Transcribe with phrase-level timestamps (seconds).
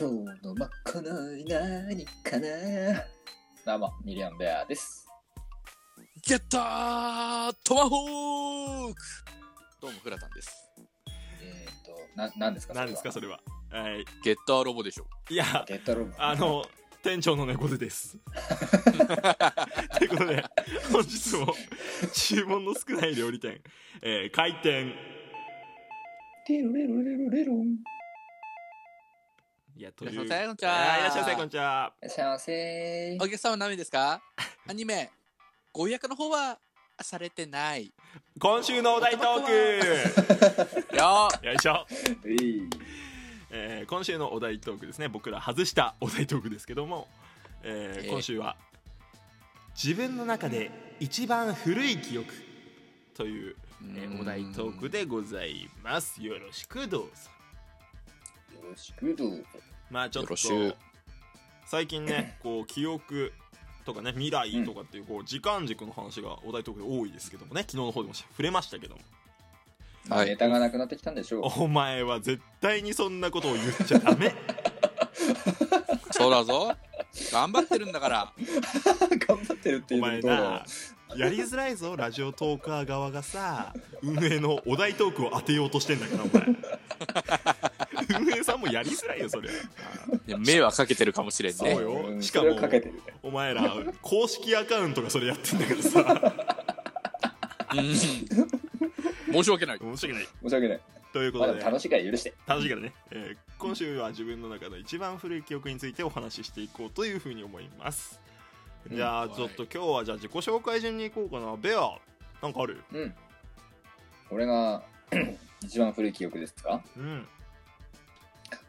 [0.00, 0.14] 今日
[0.46, 2.46] のまかない何かな
[3.66, 5.04] どうも、ミリアンベアです。
[6.24, 9.00] ゲッタートマホーク
[9.82, 10.70] どうも、フラタンです。
[11.42, 13.40] えっ、と、な、なんですか何ですかそれれは
[13.72, 15.06] はいゲッターロボでしょ。
[15.30, 15.64] いやは。
[15.66, 16.12] ゲッタロボ。
[16.16, 16.64] あの
[17.02, 18.18] 店長の猫背です
[19.98, 20.44] ということで
[20.92, 21.54] 本日も
[22.12, 23.60] 注文の少ない料理店、
[24.02, 24.92] えー開店
[26.46, 27.97] テロレロレロレロン。
[29.78, 30.98] いやといらっしゃいいうませこんにちは。
[30.98, 31.92] いらっしゃいませこんにちは。
[32.02, 33.18] いらっしゃいませ。
[33.20, 34.20] お客様何名ですか？
[34.68, 35.10] アニメ、
[35.72, 36.58] ご予約の方は
[37.00, 37.92] されてない。
[38.40, 39.38] 今週のお題トー
[40.98, 41.86] よクよいしょ、
[42.24, 42.68] うい
[43.50, 45.06] えー今週のお題トークですね。
[45.08, 47.06] 僕ら外したお題トークですけども、
[47.62, 48.10] えーえー。
[48.10, 48.56] 今週は
[49.80, 52.34] 自分の中で一番古い記憶
[53.14, 53.56] という、
[53.94, 56.20] えーお題トークでございます。
[56.20, 57.30] よろしくどうぞ。
[57.30, 57.37] よ
[58.62, 59.42] ろしくどうぞ。
[59.90, 60.36] まあちょっと
[61.66, 63.32] 最近ね こう記憶
[63.84, 69.02] とかね未来とかっていうこう時間軸の話がお題トークで多いですけどもね昨日の方でも触れましたけども
[70.08, 71.62] はいネタがなくなってきたんでしょう。
[71.62, 74.34] お前は絶対にそんなことを言っちゃダメ
[76.12, 76.74] そうだぞ。
[77.32, 78.32] 頑張ってるんだから。
[79.26, 80.64] 頑張ってるっておいうのと前な
[81.16, 83.72] やりづらいぞラジオトーカー側がさ
[84.02, 87.57] 運営のお題トークを当てようとしてんだからお前
[88.08, 89.48] 運営さんもやりづらいよそれ。
[89.50, 89.52] い
[90.30, 91.56] や迷惑かけてるかもしれんね。
[91.58, 91.70] そう。
[91.82, 91.90] よ。
[92.08, 93.00] うんしかもかけてるね。
[93.22, 93.62] お前ら
[94.02, 96.34] 公式アカウントがそれやってんだからさ。
[97.74, 97.94] うん。
[99.32, 99.78] 申し訳ない。
[99.78, 100.28] 申し訳ない。
[100.42, 100.78] 申し訳ない。
[100.78, 101.60] まということで。
[101.60, 102.34] だ楽しいから許して。
[102.46, 108.20] 楽しいからね、えー今週は自分の中の一番古い記憶についてお話ししていこうというふうに思います。
[108.88, 111.56] じゃあうんちょっと今日はじゃあ自己紹介順にいこうかな。
[111.56, 111.98] ベア
[112.40, 112.80] なんかある？
[112.92, 113.14] うん。
[114.30, 114.80] 俺が
[115.64, 116.82] 一番古い記憶ですか？
[116.96, 117.26] うん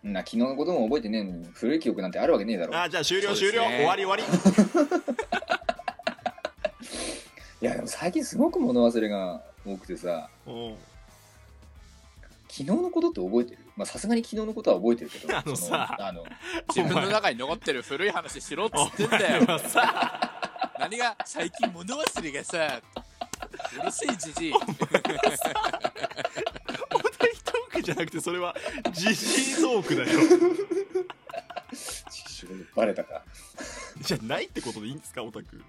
[0.03, 2.79] な、昨日のことも覚えてねえのに、古い記憶なんてあるわけねえだろ。
[2.81, 3.63] あじゃあ終了終了。
[3.63, 4.27] 終わり終わ
[7.61, 10.75] いや、でも最近すごく物忘れが多くてさ、りうん。
[12.47, 13.59] 昨日のことって覚えてる？
[13.75, 16.25] まあさすがに昨日のことは覚えてるけど あのさそあの
[16.73, 19.45] 自分の中に残ってる古い話しろっつってんだよ。
[20.79, 22.81] 何が最近物忘れがさ、
[23.81, 24.53] うるせえじじい。
[27.79, 28.55] お題トークじゃなくてそれは
[28.91, 30.09] ジジイトークだよ。
[32.75, 33.23] バレたか。
[34.01, 35.61] じゃないってことでいいんですかオタク。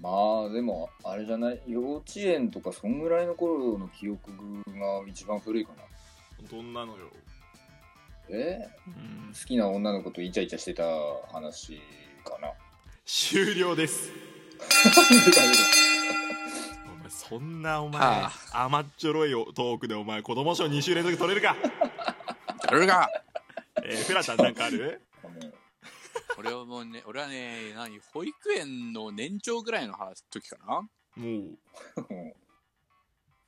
[0.00, 0.10] ま
[0.48, 1.60] あでもあれじゃない？
[1.66, 4.30] 幼稚園とかそんぐらいの頃の記憶
[4.78, 5.82] が一番古いかな。
[6.48, 7.10] どんなのよ、
[8.28, 8.68] え？
[8.86, 9.32] うん。
[9.32, 10.84] 好きな女の子とイチャイチャしてた
[11.32, 11.80] 話
[12.24, 12.52] かな。
[13.04, 14.10] 終了です
[17.28, 18.30] そんなお前あ。
[18.52, 21.56] 甘っちょろいトークでお前子供賞2週連続取れるか？
[22.68, 23.08] それが、
[23.84, 25.00] えー、フラタンなんかある？
[26.38, 30.88] 俺はもうね、俺はね、何、保育園の年長ぐらいの話時かな？
[31.16, 31.58] もう。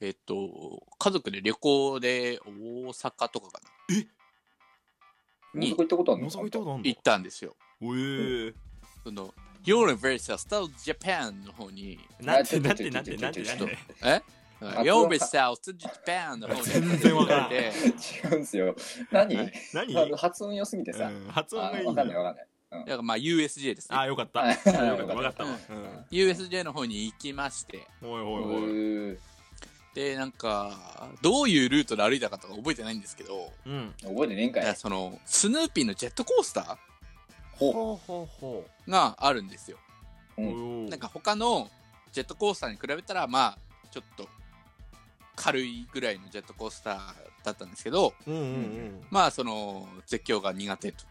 [0.01, 2.51] えっと、家族で旅行で大
[2.89, 3.61] 阪とかか
[3.95, 4.01] な？
[5.55, 6.29] 大阪行ったことあるの？
[6.31, 6.83] 行ったことあんの？
[6.85, 7.55] 行ったんですよ。
[7.83, 8.55] おえー、
[9.05, 9.33] その、
[9.65, 14.23] Universal Studios Japan の方に、なんてなんてなんてなんてなんてえ？
[14.61, 16.63] 音 Universal Studios Japan の方に。
[16.63, 17.51] 全然わからん。
[17.51, 17.73] で、
[18.33, 18.75] 違うんすよ。
[19.11, 22.47] 何、はい何、発音良すぎてさ、うん、発音あがいいわかんないわかんない。
[22.71, 23.99] だからまあ USJ ですね。
[23.99, 24.41] あよかった。
[24.41, 24.55] はい。
[24.55, 25.45] よかったよかわかった。
[26.11, 29.15] USJ の方に行きまして、おいおういおい。
[29.15, 29.19] ー。
[29.95, 33.93] で、なんか、どういうルートで歩いたかとか覚えてないんですけど、うん。
[34.03, 34.77] 覚えてねえんかい。
[34.77, 36.77] その、スヌーピーのジェットコースター
[38.89, 39.79] があるんですよ。
[40.89, 41.71] なんか他の
[42.13, 43.59] ジェットコースターに比べたら、まあ、
[43.91, 44.29] ちょっと
[45.37, 46.97] 軽いぐらいのジェットコースター
[47.45, 49.01] だったんですけど、うんうんうん。
[49.11, 51.05] まあ、その、絶叫が苦手と。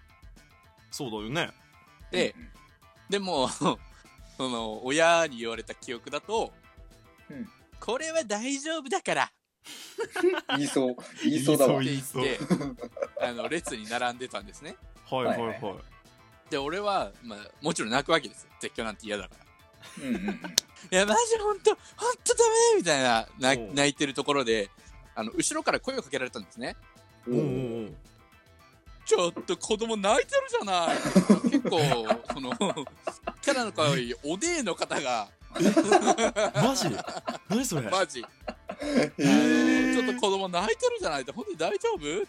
[0.92, 1.52] そうだよね。
[2.12, 2.36] で、
[3.09, 3.78] でも、 そ
[4.40, 6.54] の、親に言われた記憶だと、
[7.30, 7.50] うん。
[7.80, 9.32] これは大丈夫だから。
[10.58, 10.96] 言いそう。
[11.24, 11.80] 言いそうだわ。
[11.80, 12.40] って言って、
[13.22, 14.76] あの、列に並んでたんですね。
[15.09, 15.26] はい。
[15.26, 15.98] はいはい、はい
[16.49, 18.49] で、俺は、まあ、もちろん泣くわけですよ。
[18.59, 19.35] 絶叫なんて嫌だか
[19.99, 20.03] ら。
[20.05, 20.34] うんうんうん。
[20.91, 22.43] いや、マジほんと、ほんとダ
[22.73, 24.69] メみたいな、なおう泣いてるところで、
[25.16, 26.75] あの、後ろから声をかけられたんですね。
[29.05, 30.97] ちょっと子供泣いてるじゃない。
[31.49, 31.79] 結構、
[32.34, 32.51] その、
[33.41, 36.96] キャラの可愛いお姉の方が、マジ？
[37.49, 37.90] 何それ？
[37.90, 41.97] マジ、ちょっと子供泣いてるじゃないって、ほんとに大丈夫？
[41.97, 42.25] って言っ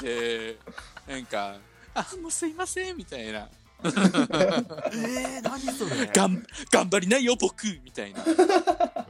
[0.00, 0.56] て。
[0.56, 0.58] で、
[1.06, 1.56] なんか、
[1.94, 3.48] あ、もうすいません、みたいな。
[3.84, 6.06] えー、何それ？
[6.06, 8.24] がん、頑張りなよ、僕みたいな。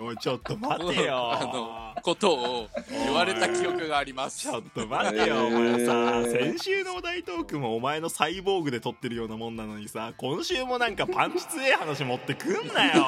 [0.01, 1.33] おいちょっと待てよ。
[1.33, 4.41] あのことを言われた記憶があります。
[4.41, 5.87] ちょっと待てよ、えーお前
[6.25, 6.55] さ。
[6.55, 13.07] 先週のお題トークもお前のサイボーグで撮ってるようなもんなのにさ今週もなんかパンチ強え話持ってくんなよ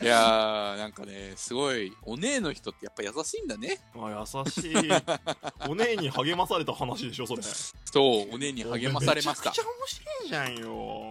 [0.00, 3.80] いやーなんかねすごいお姉の人ってやっぱ優しいんだね。
[3.96, 4.74] あ優しい。
[5.68, 7.42] お姉に励まされた話でしょそれ。
[7.42, 9.50] そうお姉に励まされました。
[9.50, 11.10] めちゃくちゃ面白いじゃんよ。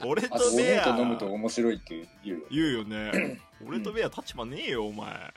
[0.06, 0.90] 俺あととベア。
[0.90, 2.46] おと飲むと面白いって言うよ。
[2.50, 3.40] 言うよね。
[3.66, 5.34] 俺とベア立場ねえよお前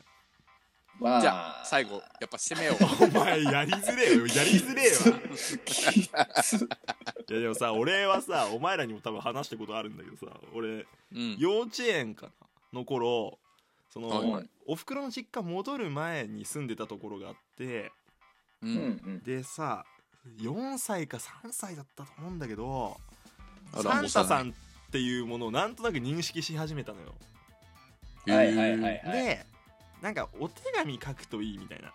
[0.99, 2.77] まあ、じゃあ最後やっぱ締めよう。
[3.05, 4.25] お前やりづれえよ。
[4.27, 4.91] やりづれえ
[6.17, 6.27] わ。
[7.29, 11.37] いやでもさ俺はさお前らにも多分話したことあるんだけどさ俺うん。
[11.37, 13.37] 幼稚園かなの頃
[13.89, 14.49] その、はいはい。
[14.65, 17.91] おふくろの実家戻る前に住んでたところがあって
[18.63, 18.73] ううん
[19.17, 19.21] ん。
[19.23, 19.85] でさ
[20.41, 22.97] 4歳か3歳だったと思うんだけど
[23.81, 27.13] サンタさんっていうものをなんとなく認識し始めたのよ。
[28.25, 28.33] うん。
[28.33, 29.01] はいはいはいはい。
[29.11, 29.45] で
[30.01, 31.93] なんかお手紙書くといいみたいな。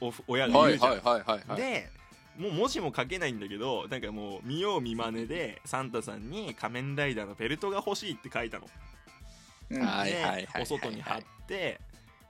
[0.00, 1.48] おふ親が言うじゃん、はいはいはいはい。
[1.48, 1.90] はいで
[2.36, 8.66] もう文字も書けないんだけどなんかもう見よう見まねでサンタさんに「仮面ライダーのベルトが欲しい」って書いたの。
[9.70, 11.80] でお外に貼って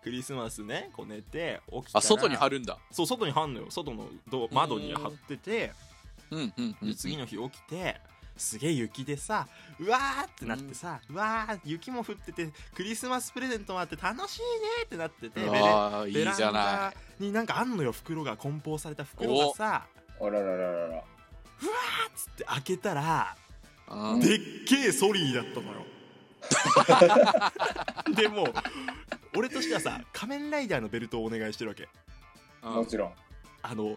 [0.02, 2.78] クリスマスねこう寝て起きたらあ外に貼るんだ。
[2.90, 3.70] そう外に貼んのよ。
[3.70, 5.72] 外のド窓に貼ってて
[6.30, 6.88] うんうんうん。
[6.90, 7.98] で次の日起きて
[8.36, 9.46] すげえ雪でさ
[9.78, 14.46] うわーってなってさ、うわー雪も降っててクリスマスプレゼントもあって楽しいね
[14.84, 19.86] ってなっててベレああいいじベランゃないダになんかあんのよ袋が梱包された袋がさ。
[20.20, 21.04] あららららら。
[22.14, 23.36] つって開けたら
[23.90, 24.20] うん。
[24.20, 25.84] でっけえソリーだったのよ。
[28.14, 28.46] でも
[29.36, 31.88] 俺としてはさ仮面ライダーのベルトをお願いしてるわけ。
[32.62, 32.74] うん。
[32.74, 33.12] もちろん。
[33.62, 33.96] あの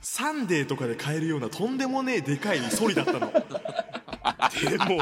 [0.00, 5.00] サンデーとかで買えるようなとんでもねえでかいソリだったのでも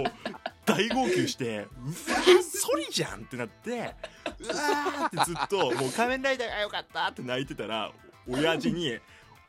[0.64, 3.70] 大号泣して「うわソリじゃん!」ってなって
[4.40, 7.93] 「うわー!」ってずっと「もう仮面ライダーがよかった!」って泣いてたら
[8.28, 8.98] 親父に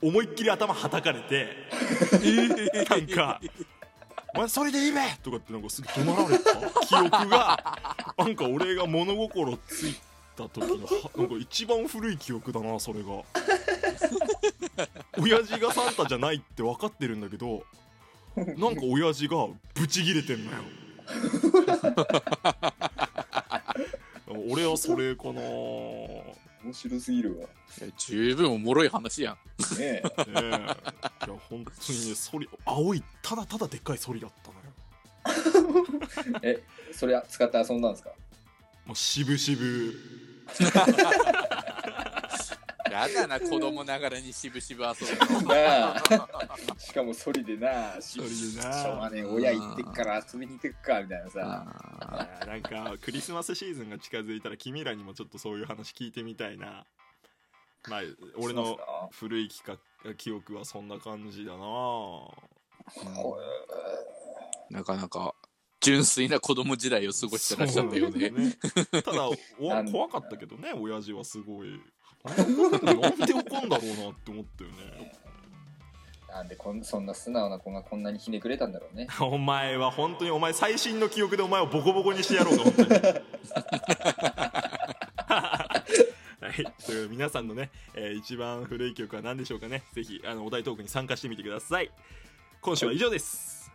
[0.02, 1.48] 思いっきり頭はたかれて
[2.90, 3.42] なんか
[4.36, 6.56] 「お前それでいいべ!」とかってなんかすぐ怒鳴られた
[6.86, 7.78] 記憶が
[8.18, 9.96] なんか俺が物心つい
[10.36, 13.08] た時のなんか一番古い記憶だなそれが
[15.20, 17.64] 親父がサンタじゃないって分かってるんだけど
[18.36, 20.58] なんか親父がブチギレてんのよ。
[24.50, 25.42] 俺はそれかな。
[25.42, 27.48] ね面白すぎるわ。
[27.98, 29.34] 十分おもろい話やん。
[29.34, 29.40] ね
[29.80, 30.02] え。
[30.02, 30.02] え。
[30.02, 30.76] いや
[31.50, 34.66] 本当にねソリ青いただただでっかいソリだったのよ。
[36.44, 36.62] え、
[36.92, 38.10] それ使って遊んだんですか？
[38.86, 39.94] もう渋々
[42.92, 45.54] やだな子供ながらに渋々遊ぶの。
[45.54, 46.04] なあ。
[46.78, 52.42] しかもソリでな、しソリでなしょうがねえ、親行ってっから遊びに行ってっか、みたいなさ。
[52.46, 56.86] なんかクリスマスシーズンが近づいたら君らにもちょっとそういう話聞いてみたいな。
[57.90, 58.02] まあ
[58.38, 59.10] 俺のそうっすか？
[59.12, 62.36] 古い企画記憶はそんな感じだなほ
[64.70, 65.34] なかなか
[65.80, 68.32] 純粋な子供時代を過ごしてらっしゃったよね。
[68.92, 69.36] そうただお
[69.70, 71.80] なん怖かったけどね親父はすごい
[72.28, 75.14] なんで怒んだろうなって思ったよね
[76.30, 78.58] なんでこんそんな素直な子がこんなにひねくれ？
[78.58, 79.08] たんだろうね。
[79.20, 82.84] お前は本当にお前最新の記憶でお前をボコボコにしてやろうと思って
[86.40, 91.90] はい、という皆さんのね、えー一番古い記憶は何でしょうかねぜひあのお題トークに参加してみてください
[92.62, 93.72] 今週は以上です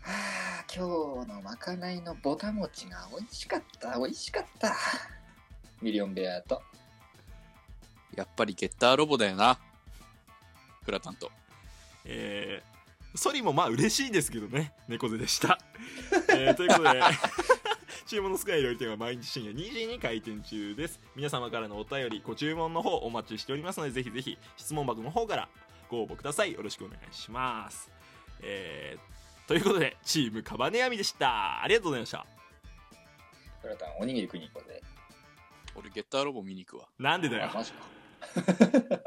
[0.00, 0.12] は
[0.60, 4.74] あ、今日のまかないのぼたもちが美味しかった、美味しかった。
[5.80, 6.62] ミリオンベアと。
[8.16, 9.58] やっぱりゲッターロボだよな。
[10.84, 11.30] フラタンと
[12.04, 14.72] えー、ソリもまあ嬉しいですけどね。
[14.88, 15.58] 猫背でした、
[16.28, 17.00] えーということで
[18.06, 21.00] 注文のスカイ料理店は毎日深夜2時に開店中です。
[21.16, 25.48] 皆様からのお便りご注文の方お待ちしておりますのでぜひぜひ質問箱の方から
[25.88, 26.52] ご応募ください。
[26.52, 27.90] よろしくお願いします。
[28.40, 31.62] えー、ということでチームカバネヤミでした。
[31.62, 32.26] ありがとうございました。
[33.62, 34.82] フラタン、おにぎり食いに行こうぜ。
[35.74, 36.88] 俺ゲッターロボ見に行くわ。
[36.98, 37.50] なんでだよ。
[37.50, 37.93] あ、マジか。
[38.34, 39.00] 哈哈哈哈哈